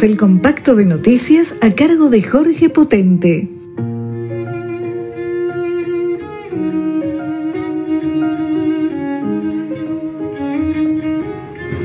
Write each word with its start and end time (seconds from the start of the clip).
El 0.00 0.16
compacto 0.16 0.74
de 0.74 0.86
noticias 0.86 1.54
a 1.60 1.74
cargo 1.74 2.08
de 2.08 2.22
Jorge 2.22 2.70
Potente. 2.70 3.46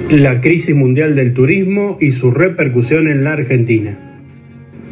La 0.10 0.40
crisis 0.40 0.74
mundial 0.74 1.16
del 1.16 1.34
turismo 1.34 1.98
y 2.00 2.12
su 2.12 2.32
repercusión 2.32 3.08
en 3.08 3.26
la 3.26 3.34
Argentina. 3.34 4.24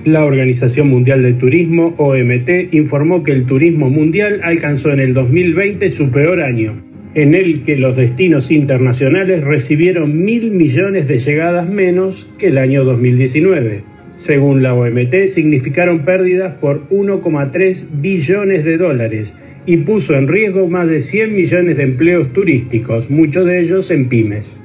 La 0.03 0.25
Organización 0.25 0.89
Mundial 0.89 1.23
del 1.23 1.37
Turismo, 1.37 1.95
OMT, 1.97 2.73
informó 2.73 3.23
que 3.23 3.31
el 3.31 3.45
turismo 3.45 3.89
mundial 3.89 4.41
alcanzó 4.43 4.91
en 4.91 4.99
el 4.99 5.13
2020 5.15 5.89
su 5.89 6.11
peor 6.11 6.43
año, 6.43 6.83
en 7.15 7.33
el 7.33 7.63
que 7.63 7.77
los 7.77 7.95
destinos 7.95 8.51
internacionales 8.51 9.43
recibieron 9.43 10.23
mil 10.23 10.51
millones 10.51 11.07
de 11.07 11.17
llegadas 11.17 11.69
menos 11.69 12.29
que 12.37 12.47
el 12.47 12.57
año 12.57 12.83
2019. 12.83 13.83
Según 14.17 14.61
la 14.61 14.73
OMT, 14.73 15.27
significaron 15.27 16.05
pérdidas 16.05 16.55
por 16.55 16.87
1,3 16.89 17.85
billones 18.01 18.65
de 18.65 18.77
dólares 18.77 19.37
y 19.65 19.77
puso 19.77 20.15
en 20.15 20.27
riesgo 20.27 20.67
más 20.67 20.87
de 20.89 20.99
100 20.99 21.33
millones 21.33 21.77
de 21.77 21.83
empleos 21.83 22.31
turísticos, 22.33 23.09
muchos 23.09 23.45
de 23.45 23.61
ellos 23.61 23.89
en 23.91 24.09
pymes. 24.09 24.59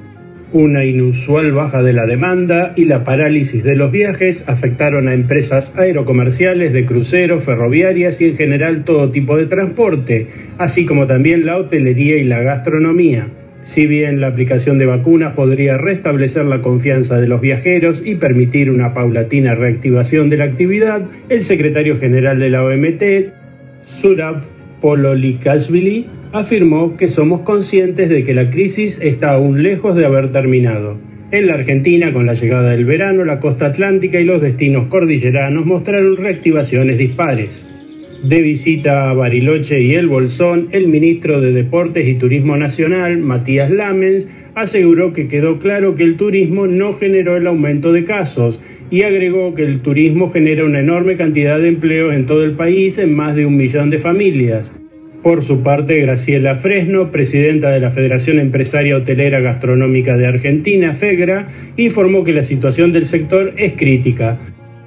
Una 0.53 0.83
inusual 0.83 1.53
baja 1.53 1.81
de 1.81 1.93
la 1.93 2.05
demanda 2.05 2.73
y 2.75 2.83
la 2.83 3.05
parálisis 3.05 3.63
de 3.63 3.77
los 3.77 3.89
viajes 3.89 4.49
afectaron 4.49 5.07
a 5.07 5.13
empresas 5.13 5.73
aerocomerciales, 5.77 6.73
de 6.73 6.85
cruceros, 6.85 7.45
ferroviarias 7.45 8.19
y 8.19 8.25
en 8.25 8.35
general 8.35 8.83
todo 8.83 9.11
tipo 9.11 9.37
de 9.37 9.45
transporte, 9.45 10.27
así 10.57 10.85
como 10.85 11.07
también 11.07 11.45
la 11.45 11.55
hotelería 11.55 12.17
y 12.17 12.25
la 12.25 12.41
gastronomía. 12.41 13.29
Si 13.63 13.87
bien 13.87 14.19
la 14.19 14.27
aplicación 14.27 14.77
de 14.77 14.87
vacunas 14.87 15.35
podría 15.35 15.77
restablecer 15.77 16.43
la 16.43 16.61
confianza 16.61 17.17
de 17.17 17.29
los 17.29 17.39
viajeros 17.39 18.05
y 18.05 18.15
permitir 18.15 18.69
una 18.69 18.93
paulatina 18.93 19.55
reactivación 19.55 20.29
de 20.29 20.37
la 20.37 20.45
actividad, 20.45 21.03
el 21.29 21.43
secretario 21.43 21.95
general 21.95 22.39
de 22.39 22.49
la 22.49 22.65
OMT, 22.65 23.03
Surab 23.85 24.41
Pololikashvili, 24.81 26.07
afirmó 26.33 26.97
que 26.97 27.07
somos 27.07 27.41
conscientes 27.41 28.09
de 28.09 28.23
que 28.23 28.33
la 28.33 28.49
crisis 28.49 28.99
está 29.01 29.33
aún 29.33 29.63
lejos 29.63 29.95
de 29.95 30.05
haber 30.05 30.31
terminado. 30.31 30.97
En 31.31 31.47
la 31.47 31.53
Argentina, 31.53 32.11
con 32.11 32.25
la 32.25 32.33
llegada 32.33 32.71
del 32.71 32.83
verano, 32.83 33.23
la 33.23 33.39
costa 33.39 33.67
atlántica 33.67 34.19
y 34.19 34.25
los 34.25 34.41
destinos 34.41 34.87
cordilleranos 34.87 35.65
mostraron 35.65 36.17
reactivaciones 36.17 36.97
dispares. 36.97 37.67
De 38.23 38.41
visita 38.41 39.09
a 39.09 39.13
Bariloche 39.13 39.81
y 39.81 39.95
El 39.95 40.07
Bolsón, 40.07 40.67
el 40.71 40.87
ministro 40.87 41.39
de 41.39 41.53
Deportes 41.53 42.07
y 42.07 42.15
Turismo 42.15 42.57
Nacional, 42.57 43.17
Matías 43.17 43.71
Lamens, 43.71 44.27
aseguró 44.55 45.13
que 45.13 45.27
quedó 45.27 45.57
claro 45.57 45.95
que 45.95 46.03
el 46.03 46.17
turismo 46.17 46.67
no 46.67 46.93
generó 46.93 47.37
el 47.37 47.47
aumento 47.47 47.93
de 47.93 48.03
casos 48.03 48.61
y 48.91 49.03
agregó 49.03 49.55
que 49.55 49.63
el 49.63 49.81
turismo 49.81 50.29
genera 50.31 50.65
una 50.65 50.81
enorme 50.81 51.15
cantidad 51.15 51.57
de 51.57 51.69
empleos 51.69 52.13
en 52.13 52.25
todo 52.25 52.43
el 52.43 52.51
país 52.51 52.97
en 52.97 53.15
más 53.15 53.35
de 53.35 53.45
un 53.45 53.55
millón 53.55 53.89
de 53.89 53.97
familias. 53.99 54.75
Por 55.23 55.43
su 55.43 55.61
parte, 55.61 55.99
Graciela 55.99 56.55
Fresno, 56.55 57.09
presidenta 57.09 57.69
de 57.69 57.79
la 57.79 57.91
Federación 57.91 58.39
Empresaria 58.39 58.97
Hotelera 58.97 59.39
Gastronómica 59.39 60.17
de 60.17 60.27
Argentina, 60.27 60.93
FEGRA, 60.93 61.47
informó 61.77 62.23
que 62.23 62.33
la 62.33 62.43
situación 62.43 62.91
del 62.91 63.05
sector 63.05 63.53
es 63.55 63.73
crítica. 63.73 64.39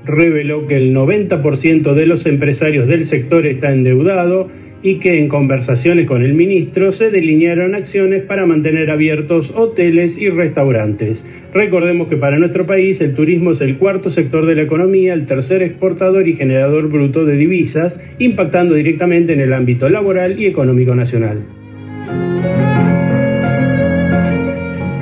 Reveló 0.05 0.66
que 0.66 0.77
el 0.77 0.94
90% 0.94 1.94
de 1.94 2.06
los 2.06 2.27
empresarios 2.27 2.86
del 2.88 3.05
sector 3.05 3.47
está 3.47 3.72
endeudado 3.72 4.50
y 4.84 4.96
que 4.96 5.18
en 5.18 5.28
conversaciones 5.28 6.04
con 6.04 6.22
el 6.22 6.34
ministro 6.34 6.92
se 6.92 7.10
delinearon 7.10 7.74
acciones 7.74 8.22
para 8.22 8.44
mantener 8.44 8.91
abiertos 8.91 9.50
hoteles 9.56 10.18
y 10.18 10.28
restaurantes. 10.28 11.26
Recordemos 11.54 12.06
que 12.06 12.18
para 12.18 12.38
nuestro 12.38 12.66
país 12.66 13.00
el 13.00 13.14
turismo 13.14 13.52
es 13.52 13.62
el 13.62 13.78
cuarto 13.78 14.10
sector 14.10 14.44
de 14.44 14.54
la 14.54 14.62
economía, 14.62 15.14
el 15.14 15.24
tercer 15.24 15.62
exportador 15.62 16.28
y 16.28 16.34
generador 16.34 16.91
bruto 16.91 17.24
de 17.24 17.38
divisas, 17.38 17.98
impactando 18.18 18.74
directamente 18.74 19.32
en 19.32 19.41
el 19.41 19.54
ámbito 19.54 19.88
laboral 19.88 20.38
y 20.38 20.46
económico 20.46 20.94
nacional. 20.94 21.38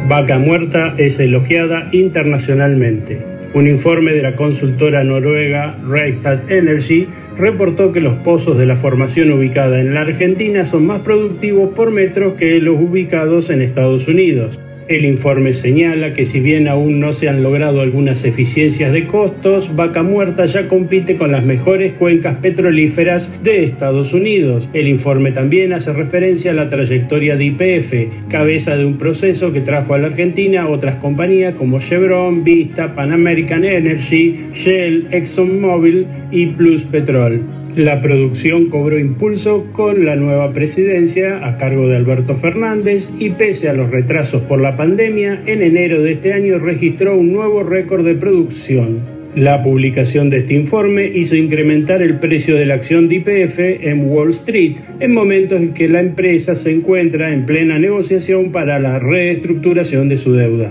Vaca 0.08 0.38
Muerta 0.38 0.94
es 0.96 1.18
elogiada 1.18 1.88
internacionalmente. 1.90 3.31
Un 3.54 3.68
informe 3.68 4.12
de 4.12 4.22
la 4.22 4.34
consultora 4.34 5.04
noruega 5.04 5.76
Rystad 5.86 6.50
Energy 6.50 7.06
reportó 7.36 7.92
que 7.92 8.00
los 8.00 8.14
pozos 8.14 8.56
de 8.56 8.64
la 8.64 8.76
formación 8.76 9.30
ubicada 9.30 9.78
en 9.78 9.92
la 9.92 10.00
Argentina 10.00 10.64
son 10.64 10.86
más 10.86 11.02
productivos 11.02 11.74
por 11.74 11.90
metro 11.90 12.34
que 12.36 12.58
los 12.60 12.80
ubicados 12.80 13.50
en 13.50 13.60
Estados 13.60 14.08
Unidos. 14.08 14.58
El 14.88 15.04
informe 15.04 15.54
señala 15.54 16.12
que 16.12 16.26
si 16.26 16.41
bien 16.41 16.66
aún 16.66 16.98
no 16.98 17.12
se 17.12 17.28
han 17.28 17.43
logrado 17.43 17.81
algunas 17.81 18.25
eficiencias 18.25 18.93
de 18.93 19.06
costos, 19.06 19.75
Vaca 19.76 20.03
Muerta 20.03 20.44
ya 20.44 20.66
compite 20.66 21.16
con 21.16 21.31
las 21.31 21.44
mejores 21.44 21.93
cuencas 21.93 22.37
petrolíferas 22.38 23.32
de 23.44 23.62
Estados 23.62 24.12
Unidos. 24.12 24.69
El 24.72 24.88
informe 24.88 25.31
también 25.31 25.72
hace 25.72 25.93
referencia 25.93 26.50
a 26.50 26.54
la 26.54 26.69
trayectoria 26.69 27.37
de 27.37 27.44
IPF, 27.44 28.28
cabeza 28.28 28.76
de 28.76 28.84
un 28.84 28.98
proceso 28.98 29.53
que 29.53 29.60
trajo 29.60 29.94
a 29.94 29.98
la 29.98 30.09
Argentina 30.09 30.69
otras 30.69 30.97
compañías 30.97 31.54
como 31.54 31.78
Chevron, 31.78 32.43
Vista, 32.43 32.93
Pan 32.93 33.12
American 33.12 33.64
Energy, 33.64 34.47
Shell, 34.53 35.06
ExxonMobil 35.12 36.06
y 36.32 36.47
Plus 36.47 36.82
Petrol. 36.82 37.61
La 37.76 38.02
producción 38.02 38.68
cobró 38.68 38.98
impulso 38.98 39.66
con 39.72 40.04
la 40.04 40.14
nueva 40.14 40.52
presidencia 40.52 41.46
a 41.46 41.56
cargo 41.56 41.88
de 41.88 41.96
Alberto 41.96 42.36
Fernández 42.36 43.10
y 43.18 43.30
pese 43.30 43.70
a 43.70 43.72
los 43.72 43.90
retrasos 43.90 44.42
por 44.42 44.60
la 44.60 44.76
pandemia, 44.76 45.42
en 45.46 45.62
enero 45.62 46.02
de 46.02 46.12
este 46.12 46.34
año 46.34 46.58
registró 46.58 47.16
un 47.16 47.32
nuevo 47.32 47.62
récord 47.62 48.04
de 48.04 48.14
producción. 48.14 49.00
La 49.34 49.62
publicación 49.62 50.28
de 50.28 50.38
este 50.38 50.52
informe 50.52 51.06
hizo 51.06 51.34
incrementar 51.34 52.02
el 52.02 52.18
precio 52.18 52.56
de 52.56 52.66
la 52.66 52.74
acción 52.74 53.08
de 53.08 53.16
IPF 53.16 53.58
en 53.58 54.04
Wall 54.10 54.28
Street 54.30 54.76
en 55.00 55.14
momentos 55.14 55.58
en 55.58 55.72
que 55.72 55.88
la 55.88 56.00
empresa 56.00 56.54
se 56.54 56.72
encuentra 56.72 57.32
en 57.32 57.46
plena 57.46 57.78
negociación 57.78 58.52
para 58.52 58.78
la 58.80 58.98
reestructuración 58.98 60.10
de 60.10 60.18
su 60.18 60.34
deuda. 60.34 60.70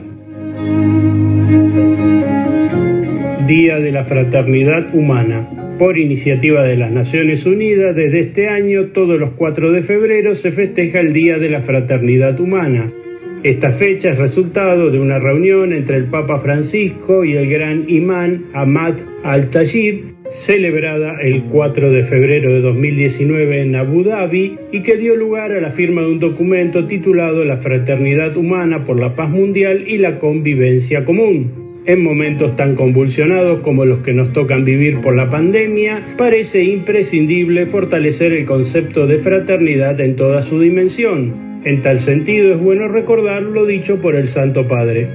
Día 3.48 3.80
de 3.80 3.92
la 3.92 4.04
Fraternidad 4.04 4.94
Humana. 4.94 5.61
Por 5.82 5.98
iniciativa 5.98 6.62
de 6.62 6.78
las 6.78 6.92
Naciones 6.92 7.48
Unidas, 7.48 7.96
desde 7.96 8.20
este 8.20 8.48
año, 8.48 8.90
todos 8.94 9.20
los 9.20 9.32
4 9.32 9.72
de 9.72 9.82
febrero, 9.82 10.36
se 10.36 10.52
festeja 10.52 11.00
el 11.00 11.12
Día 11.12 11.40
de 11.40 11.50
la 11.50 11.62
Fraternidad 11.62 12.40
Humana. 12.40 12.94
Esta 13.42 13.72
fecha 13.72 14.12
es 14.12 14.20
resultado 14.20 14.92
de 14.92 15.00
una 15.00 15.18
reunión 15.18 15.74
entre 15.74 15.98
el 15.98 16.06
Papa 16.06 16.38
Francisco 16.38 17.26
y 17.26 17.36
el 17.36 17.50
gran 17.50 17.86
imán 17.88 18.46
Ahmad 18.54 18.94
al-Tajib, 19.24 20.04
celebrada 20.30 21.20
el 21.20 21.46
4 21.46 21.90
de 21.90 22.04
febrero 22.04 22.54
de 22.54 22.62
2019 22.62 23.62
en 23.62 23.76
Abu 23.76 24.04
Dhabi 24.04 24.60
y 24.72 24.84
que 24.84 24.98
dio 24.98 25.16
lugar 25.16 25.52
a 25.52 25.62
la 25.62 25.72
firma 25.72 26.02
de 26.02 26.10
un 26.10 26.20
documento 26.20 26.86
titulado 26.86 27.44
La 27.44 27.58
Fraternidad 27.58 28.38
Humana 28.38 28.86
por 28.86 29.00
la 29.00 29.16
Paz 29.16 29.32
Mundial 29.32 29.86
y 29.88 29.98
la 29.98 30.20
Convivencia 30.20 31.06
Común. 31.06 31.61
En 31.84 32.04
momentos 32.04 32.56
tan 32.56 32.76
convulsionados 32.76 33.62
como 33.62 33.86
los 33.86 34.00
que 34.00 34.14
nos 34.14 34.32
tocan 34.34 34.64
vivir 34.64 35.02
por 35.02 35.16
la 35.16 35.32
pandemia, 35.32 36.14
parece 36.16 36.64
imprescindible 36.64 37.66
fortalecer 37.66 38.34
el 38.34 38.46
concepto 38.46 39.08
de 39.08 39.18
fraternidad 39.18 40.00
en 40.00 40.16
toda 40.16 40.44
su 40.44 40.60
dimensión. 40.60 41.62
En 41.66 41.82
tal 41.82 42.00
sentido 42.00 42.54
es 42.54 42.60
bueno 42.60 42.88
recordar 42.88 43.42
lo 43.42 43.66
dicho 43.66 44.00
por 44.00 44.16
el 44.16 44.28
Santo 44.28 44.68
Padre. 44.68 45.08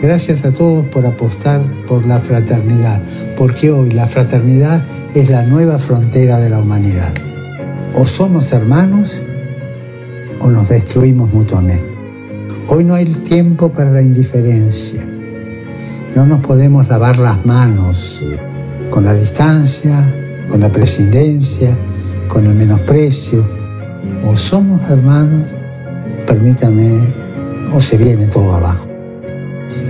Gracias 0.00 0.44
a 0.44 0.54
todos 0.54 0.86
por 0.86 1.04
apostar 1.04 1.60
por 1.88 2.06
la 2.06 2.20
fraternidad, 2.20 3.02
porque 3.36 3.72
hoy 3.72 3.90
la 3.90 4.06
fraternidad 4.06 4.84
es 5.16 5.30
la 5.30 5.44
nueva 5.46 5.80
frontera 5.80 6.38
de 6.38 6.48
la 6.48 6.60
humanidad. 6.60 7.12
O 7.92 8.06
somos 8.06 8.52
hermanos 8.52 9.20
o 10.38 10.48
nos 10.48 10.68
destruimos 10.68 11.32
mutuamente. 11.32 11.82
Hoy 12.68 12.84
no 12.84 12.94
hay 12.94 13.06
tiempo 13.06 13.72
para 13.72 13.90
la 13.90 14.02
indiferencia 14.02 15.02
no 16.16 16.24
nos 16.24 16.40
podemos 16.40 16.88
lavar 16.88 17.18
las 17.18 17.44
manos 17.44 18.22
con 18.88 19.04
la 19.04 19.12
distancia, 19.12 19.94
con 20.50 20.60
la 20.60 20.72
presidencia, 20.72 21.76
con 22.26 22.46
el 22.46 22.54
menosprecio. 22.54 23.44
O 24.26 24.34
somos 24.34 24.80
hermanos, 24.90 25.42
permítame, 26.26 26.90
o 27.74 27.82
se 27.82 27.98
viene 27.98 28.28
todo 28.28 28.54
abajo. 28.54 28.86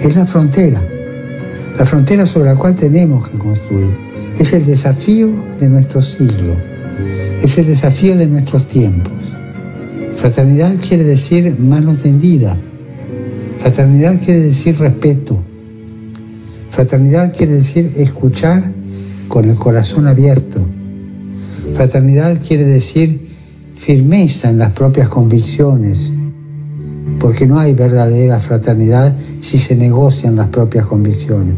Es 0.03 0.17
la 0.17 0.27
frontera, 0.27 0.83
la 1.79 1.87
frontera 1.87 2.27
sobre 2.27 2.47
la 2.47 2.57
cual 2.57 2.75
tenemos 2.75 3.29
que 3.29 3.39
construir. 3.39 3.97
Es 4.37 4.53
el 4.53 4.67
desafío 4.67 5.29
de 5.61 5.69
nuestro 5.69 6.03
siglo, 6.03 6.57
es 7.41 7.57
el 7.57 7.69
desafío 7.69 8.17
de 8.17 8.27
nuestros 8.27 8.67
tiempos. 8.67 9.13
Fraternidad 10.17 10.75
quiere 10.87 11.05
decir 11.05 11.55
mano 11.61 11.95
tendida, 11.95 12.57
fraternidad 13.61 14.19
quiere 14.25 14.41
decir 14.41 14.77
respeto, 14.77 15.41
Fraternidad 16.77 17.35
quiere 17.35 17.55
decir 17.55 17.91
escuchar 17.97 18.63
con 19.29 19.49
el 19.49 19.57
corazón 19.57 20.07
abierto. 20.07 20.61
Fraternidad 21.75 22.39
quiere 22.47 22.65
decir 22.65 23.29
firmeza 23.75 24.51
en 24.51 24.59
las 24.59 24.73
propias 24.73 25.09
convicciones, 25.09 26.13
porque 27.19 27.47
no 27.47 27.59
hay 27.59 27.73
verdadera 27.73 28.39
fraternidad 28.41 29.17
si 29.41 29.59
se 29.59 29.75
negocian 29.75 30.37
las 30.37 30.49
propias 30.49 30.85
convicciones. 30.85 31.55